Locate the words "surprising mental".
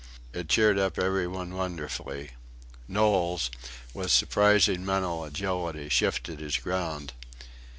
4.09-5.23